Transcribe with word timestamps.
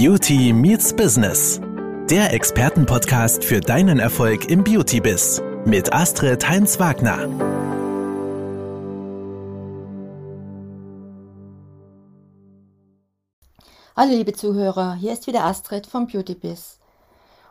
Beauty 0.00 0.52
Meets 0.52 0.94
Business. 0.94 1.60
Der 2.08 2.32
Expertenpodcast 2.32 3.42
für 3.44 3.58
deinen 3.58 3.98
Erfolg 3.98 4.48
im 4.48 4.62
Beauty-Biz 4.62 5.42
mit 5.64 5.92
Astrid 5.92 6.48
Heinz-Wagner. 6.48 7.18
Hallo 13.96 14.12
liebe 14.12 14.34
Zuhörer, 14.34 14.94
hier 14.94 15.12
ist 15.14 15.26
wieder 15.26 15.42
Astrid 15.42 15.88
vom 15.88 16.06
Beauty-Biz. 16.06 16.78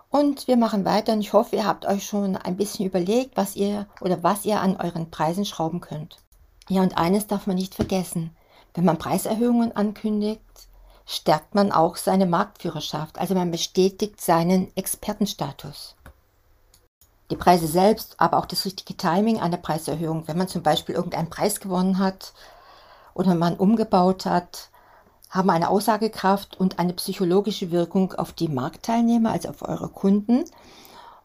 Und 0.09 0.47
wir 0.47 0.55
machen 0.55 0.85
weiter 0.85 1.11
und 1.11 1.19
ich 1.19 1.33
hoffe, 1.33 1.57
ihr 1.57 1.65
habt 1.65 1.85
euch 1.85 2.05
schon 2.05 2.37
ein 2.37 2.55
bisschen 2.55 2.85
überlegt, 2.85 3.35
was 3.35 3.57
ihr 3.57 3.87
oder 3.99 4.23
was 4.23 4.45
ihr 4.45 4.61
an 4.61 4.77
euren 4.77 5.11
Preisen 5.11 5.43
schrauben 5.43 5.81
könnt. 5.81 6.15
Ja, 6.69 6.81
und 6.81 6.97
eines 6.97 7.27
darf 7.27 7.45
man 7.45 7.57
nicht 7.57 7.75
vergessen. 7.75 8.29
Wenn 8.73 8.85
man 8.85 8.97
Preiserhöhungen 8.97 9.75
ankündigt, 9.75 10.66
stärkt 11.07 11.55
man 11.55 11.71
auch 11.71 11.95
seine 11.95 12.25
Marktführerschaft, 12.25 13.17
also 13.17 13.33
man 13.33 13.49
bestätigt 13.49 14.19
seinen 14.19 14.75
Expertenstatus. 14.75 15.95
Die 17.31 17.37
Preise 17.37 17.67
selbst, 17.67 18.15
aber 18.19 18.37
auch 18.37 18.45
das 18.45 18.65
richtige 18.65 18.95
Timing 18.95 19.39
einer 19.39 19.57
Preiserhöhung, 19.57 20.27
wenn 20.27 20.37
man 20.37 20.49
zum 20.49 20.63
Beispiel 20.63 20.95
irgendeinen 20.95 21.29
Preis 21.29 21.61
gewonnen 21.61 21.97
hat 21.97 22.33
oder 23.13 23.35
man 23.35 23.55
umgebaut 23.55 24.25
hat, 24.25 24.69
haben 25.29 25.49
eine 25.49 25.69
Aussagekraft 25.69 26.59
und 26.59 26.77
eine 26.77 26.93
psychologische 26.93 27.71
Wirkung 27.71 28.13
auf 28.13 28.33
die 28.33 28.49
Marktteilnehmer, 28.49 29.31
also 29.31 29.49
auf 29.49 29.61
eure 29.61 29.89
Kunden 29.89 30.43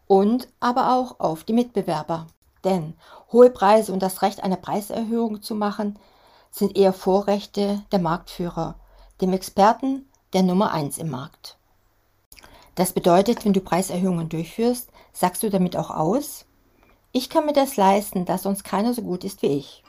und 0.07 0.49
aber 0.61 0.95
auch 0.95 1.19
auf 1.19 1.43
die 1.43 1.53
Mitbewerber. 1.53 2.29
Denn 2.63 2.95
hohe 3.33 3.51
Preise 3.51 3.93
und 3.93 4.01
das 4.01 4.23
Recht 4.23 4.45
einer 4.45 4.57
Preiserhöhung 4.57 5.43
zu 5.43 5.57
machen, 5.57 5.99
sind 6.53 6.77
eher 6.77 6.93
Vorrechte 6.93 7.83
der 7.91 7.99
Marktführer 7.99 8.77
dem 9.23 9.33
Experten 9.33 10.05
der 10.33 10.43
Nummer 10.43 10.73
1 10.73 10.99
im 10.99 11.09
Markt. 11.09 11.57
Das 12.75 12.93
bedeutet, 12.93 13.45
wenn 13.45 13.53
du 13.53 13.61
Preiserhöhungen 13.61 14.29
durchführst, 14.29 14.91
sagst 15.13 15.43
du 15.43 15.51
damit 15.51 15.77
auch 15.77 15.91
aus, 15.91 16.45
ich 17.13 17.31
kann 17.31 17.47
mir 17.47 17.53
das 17.53 17.77
leisten, 17.77 18.25
dass 18.25 18.43
sonst 18.43 18.65
keiner 18.65 18.95
so 18.95 19.03
gut 19.03 19.23
ist 19.23 19.43
wie 19.43 19.59
ich. 19.59 19.85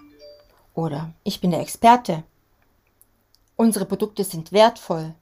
Oder 0.76 1.14
ich 1.24 1.42
bin 1.42 1.52
der 1.52 1.62
Experte. 1.62 2.24
Unsere 3.56 3.86
Produkte 3.86 4.24
sind 4.24 4.52
wertvoll. 4.52 5.16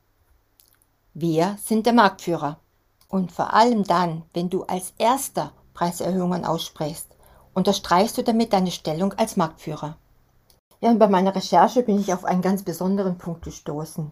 Wir 1.14 1.58
sind 1.64 1.86
der 1.86 1.94
Marktführer. 1.94 2.60
Und 3.08 3.32
vor 3.32 3.54
allem 3.54 3.84
dann, 3.84 4.24
wenn 4.34 4.50
du 4.50 4.64
als 4.64 4.94
erster 4.98 5.54
Preiserhöhungen 5.74 6.44
aussprichst, 6.44 7.08
unterstreichst 7.54 8.18
du 8.18 8.24
damit 8.24 8.52
deine 8.52 8.72
Stellung 8.72 9.14
als 9.14 9.38
Marktführer. 9.38 9.98
Ja, 10.82 10.90
und 10.90 10.98
bei 10.98 11.08
meiner 11.08 11.36
Recherche 11.36 11.84
bin 11.84 12.00
ich 12.00 12.12
auf 12.12 12.26
einen 12.26 12.42
ganz 12.42 12.64
besonderen 12.64 13.20
Punkt 13.20 13.44
gestoßen. 13.44 14.12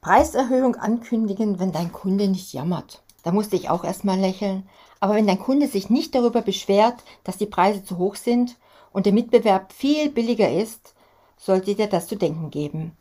Preiserhöhung 0.00 0.74
ankündigen, 0.74 1.60
wenn 1.60 1.70
dein 1.70 1.92
Kunde 1.92 2.26
nicht 2.28 2.52
jammert. 2.52 3.02
Da 3.22 3.30
musste 3.30 3.56
ich 3.56 3.70
auch 3.70 3.84
erstmal 3.84 4.18
lächeln. 4.18 4.68
Aber 4.98 5.14
wenn 5.14 5.26
dein 5.26 5.38
Kunde 5.38 5.68
sich 5.68 5.88
nicht 5.88 6.14
darüber 6.14 6.42
beschwert, 6.42 6.96
dass 7.22 7.38
die 7.38 7.46
Preise 7.46 7.84
zu 7.84 7.98
hoch 7.98 8.16
sind 8.16 8.56
und 8.92 9.06
der 9.06 9.12
Mitbewerb 9.12 9.72
viel 9.72 10.10
billiger 10.10 10.50
ist, 10.50 10.94
sollte 11.36 11.74
dir 11.74 11.86
das 11.86 12.08
zu 12.08 12.16
denken 12.16 12.50
geben. 12.50 12.96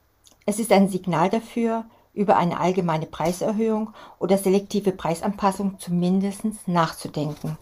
Es 0.46 0.60
ist 0.60 0.72
ein 0.72 0.88
Signal 0.88 1.30
dafür, 1.30 1.86
über 2.14 2.38
eine 2.38 2.60
allgemeine 2.60 3.08
Preiserhöhung 3.08 3.92
oder 4.20 4.38
selektive 4.38 4.92
Preisanpassung 4.92 5.80
zumindest 5.80 6.44
nachzudenken. 6.68 7.58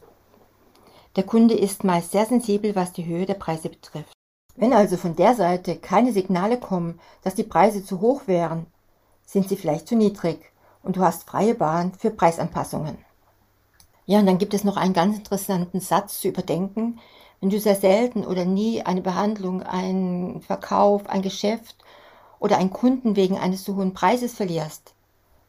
Der 1.15 1.23
Kunde 1.23 1.55
ist 1.55 1.83
meist 1.83 2.11
sehr 2.11 2.25
sensibel, 2.25 2.75
was 2.75 2.91
die 2.91 3.05
Höhe 3.05 3.25
der 3.25 3.35
Preise 3.35 3.69
betrifft. 3.69 4.12
Wenn 4.55 4.73
also 4.73 4.97
von 4.97 5.15
der 5.15 5.33
Seite 5.35 5.77
keine 5.77 6.13
Signale 6.13 6.59
kommen, 6.59 6.99
dass 7.23 7.35
die 7.35 7.43
Preise 7.43 7.83
zu 7.83 8.01
hoch 8.01 8.23
wären, 8.27 8.67
sind 9.25 9.49
sie 9.49 9.55
vielleicht 9.55 9.87
zu 9.87 9.95
niedrig 9.95 10.39
und 10.83 10.95
du 10.95 11.01
hast 11.01 11.27
freie 11.27 11.55
Bahn 11.55 11.93
für 11.93 12.11
Preisanpassungen. 12.11 12.97
Ja, 14.05 14.19
und 14.19 14.25
dann 14.25 14.37
gibt 14.37 14.53
es 14.53 14.63
noch 14.63 14.77
einen 14.77 14.93
ganz 14.93 15.17
interessanten 15.17 15.79
Satz 15.79 16.19
zu 16.19 16.27
überdenken. 16.27 16.99
Wenn 17.39 17.49
du 17.49 17.59
sehr 17.59 17.75
selten 17.75 18.25
oder 18.25 18.45
nie 18.45 18.83
eine 18.83 19.01
Behandlung, 19.01 19.63
einen 19.63 20.41
Verkauf, 20.41 21.07
ein 21.09 21.21
Geschäft 21.21 21.77
oder 22.39 22.57
einen 22.57 22.71
Kunden 22.71 23.15
wegen 23.15 23.37
eines 23.37 23.63
zu 23.63 23.75
hohen 23.75 23.93
Preises 23.93 24.33
verlierst, 24.33 24.93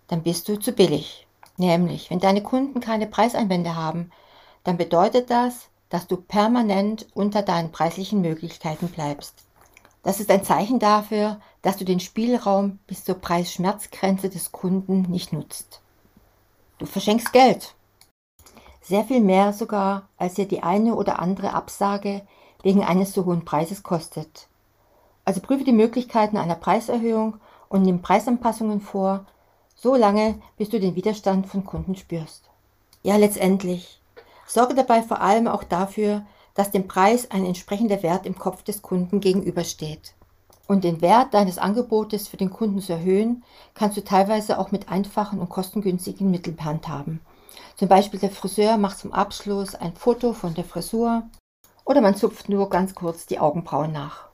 dann 0.06 0.22
bist 0.22 0.48
du 0.48 0.56
zu 0.56 0.72
billig. 0.72 1.26
Nämlich, 1.56 2.10
wenn 2.10 2.20
deine 2.20 2.42
Kunden 2.42 2.80
keine 2.80 3.06
Preiseinwände 3.06 3.76
haben, 3.76 4.10
dann 4.64 4.76
bedeutet 4.76 5.30
das, 5.30 5.68
dass 5.88 6.06
du 6.06 6.16
permanent 6.16 7.06
unter 7.14 7.42
deinen 7.42 7.72
preislichen 7.72 8.20
Möglichkeiten 8.20 8.88
bleibst. 8.88 9.34
Das 10.02 10.20
ist 10.20 10.30
ein 10.30 10.44
Zeichen 10.44 10.78
dafür, 10.78 11.40
dass 11.62 11.78
du 11.78 11.84
den 11.84 12.00
Spielraum 12.00 12.78
bis 12.86 13.04
zur 13.04 13.14
Preisschmerzgrenze 13.14 14.28
des 14.28 14.52
Kunden 14.52 15.02
nicht 15.02 15.32
nutzt. 15.32 15.80
Du 16.78 16.86
verschenkst 16.86 17.32
Geld. 17.32 17.74
Sehr 18.82 19.04
viel 19.04 19.20
mehr 19.20 19.54
sogar, 19.54 20.08
als 20.18 20.34
dir 20.34 20.46
die 20.46 20.62
eine 20.62 20.94
oder 20.94 21.20
andere 21.20 21.54
Absage 21.54 22.22
wegen 22.62 22.84
eines 22.84 23.14
so 23.14 23.24
hohen 23.24 23.46
Preises 23.46 23.82
kostet. 23.82 24.48
Also 25.24 25.40
prüfe 25.40 25.64
die 25.64 25.72
Möglichkeiten 25.72 26.36
einer 26.36 26.54
Preiserhöhung 26.54 27.38
und 27.70 27.82
nimm 27.82 28.02
Preisanpassungen 28.02 28.82
vor, 28.82 29.24
so 29.74 29.94
lange, 29.94 30.40
bis 30.56 30.68
du 30.68 30.78
den 30.78 30.96
Widerstand 30.96 31.46
von 31.46 31.64
Kunden 31.64 31.96
spürst. 31.96 32.50
Ja, 33.02 33.16
letztendlich, 33.16 34.00
Sorge 34.46 34.74
dabei 34.74 35.02
vor 35.02 35.20
allem 35.20 35.48
auch 35.48 35.64
dafür, 35.64 36.24
dass 36.54 36.70
dem 36.70 36.86
Preis 36.86 37.30
ein 37.30 37.44
entsprechender 37.44 38.02
Wert 38.02 38.26
im 38.26 38.38
Kopf 38.38 38.62
des 38.62 38.82
Kunden 38.82 39.20
gegenübersteht. 39.20 40.14
Und 40.66 40.84
den 40.84 41.02
Wert 41.02 41.34
deines 41.34 41.58
Angebotes 41.58 42.28
für 42.28 42.36
den 42.36 42.50
Kunden 42.50 42.80
zu 42.80 42.92
erhöhen, 42.92 43.44
kannst 43.74 43.96
du 43.96 44.04
teilweise 44.04 44.58
auch 44.58 44.70
mit 44.70 44.88
einfachen 44.88 45.40
und 45.40 45.50
kostengünstigen 45.50 46.30
Mitteln 46.30 46.64
handhaben. 46.64 47.20
Zum 47.76 47.88
Beispiel 47.88 48.20
der 48.20 48.30
Friseur 48.30 48.76
macht 48.76 48.98
zum 48.98 49.12
Abschluss 49.12 49.74
ein 49.74 49.94
Foto 49.94 50.32
von 50.32 50.54
der 50.54 50.64
Frisur 50.64 51.24
oder 51.84 52.00
man 52.00 52.14
zupft 52.14 52.48
nur 52.48 52.70
ganz 52.70 52.94
kurz 52.94 53.26
die 53.26 53.40
Augenbrauen 53.40 53.92
nach. 53.92 54.28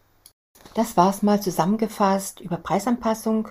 Das 0.75 0.97
war's 0.97 1.22
mal 1.22 1.41
zusammengefasst 1.41 2.41
über 2.41 2.59
Preisanpassung. 2.59 3.48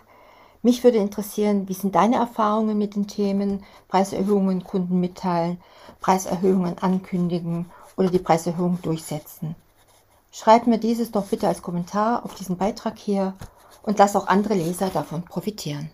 Mich 0.61 0.83
würde 0.83 0.97
interessieren, 0.97 1.69
wie 1.69 1.73
sind 1.73 1.95
deine 1.95 2.17
Erfahrungen 2.17 2.77
mit 2.77 2.95
den 2.95 3.07
Themen 3.07 3.63
Preiserhöhungen 3.87 4.63
Kunden 4.63 4.99
mitteilen, 4.99 5.57
Preiserhöhungen 6.01 6.77
ankündigen 6.79 7.67
oder 7.95 8.09
die 8.09 8.19
Preiserhöhung 8.19 8.79
durchsetzen. 8.81 9.55
Schreib 10.31 10.67
mir 10.67 10.77
dieses 10.77 11.11
doch 11.11 11.25
bitte 11.25 11.47
als 11.47 11.61
Kommentar 11.61 12.25
auf 12.25 12.35
diesen 12.35 12.57
Beitrag 12.57 12.97
hier 12.97 13.33
und 13.83 13.97
lass 13.97 14.15
auch 14.15 14.27
andere 14.27 14.53
Leser 14.53 14.89
davon 14.89 15.23
profitieren. 15.23 15.91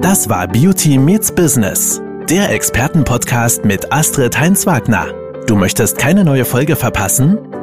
Das 0.00 0.28
war 0.28 0.48
Beauty 0.48 0.98
Meets 0.98 1.32
Business, 1.32 2.02
der 2.28 2.50
Expertenpodcast 2.50 3.64
mit 3.64 3.92
Astrid 3.92 4.38
Heinz-Wagner. 4.38 5.06
Du 5.46 5.54
möchtest 5.54 5.98
keine 5.98 6.24
neue 6.24 6.44
Folge 6.44 6.76
verpassen? 6.76 7.47